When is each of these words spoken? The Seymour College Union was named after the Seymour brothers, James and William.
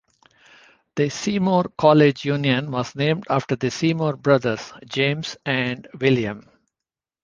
The 0.95 1.09
Seymour 1.09 1.65
College 1.77 2.25
Union 2.25 2.71
was 2.71 2.95
named 2.95 3.25
after 3.29 3.55
the 3.55 3.69
Seymour 3.69 4.15
brothers, 4.15 4.73
James 4.89 5.37
and 5.45 5.87
William. 5.93 6.49